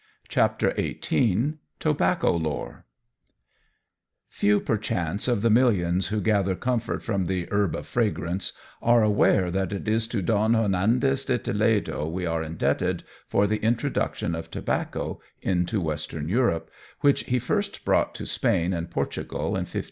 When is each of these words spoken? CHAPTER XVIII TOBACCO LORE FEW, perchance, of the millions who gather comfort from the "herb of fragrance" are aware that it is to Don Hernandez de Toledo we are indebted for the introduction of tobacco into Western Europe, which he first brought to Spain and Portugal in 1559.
CHAPTER 0.29 0.73
XVIII 0.77 1.59
TOBACCO 1.79 2.31
LORE 2.35 2.85
FEW, 4.29 4.59
perchance, 4.59 5.27
of 5.27 5.43
the 5.43 5.51
millions 5.51 6.07
who 6.07 6.21
gather 6.21 6.55
comfort 6.55 7.03
from 7.03 7.25
the 7.25 7.47
"herb 7.51 7.75
of 7.75 7.85
fragrance" 7.85 8.53
are 8.81 9.03
aware 9.03 9.51
that 9.51 9.71
it 9.71 9.87
is 9.87 10.07
to 10.07 10.23
Don 10.23 10.55
Hernandez 10.55 11.23
de 11.25 11.37
Toledo 11.37 12.07
we 12.07 12.25
are 12.25 12.41
indebted 12.41 13.03
for 13.27 13.45
the 13.45 13.57
introduction 13.57 14.33
of 14.33 14.49
tobacco 14.49 15.21
into 15.43 15.79
Western 15.79 16.27
Europe, 16.27 16.71
which 17.01 17.25
he 17.25 17.37
first 17.37 17.85
brought 17.85 18.15
to 18.15 18.25
Spain 18.25 18.73
and 18.73 18.89
Portugal 18.89 19.49
in 19.49 19.65
1559. 19.69 19.79